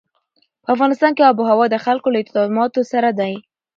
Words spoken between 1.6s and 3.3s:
د خلکو له اعتقاداتو سره ده.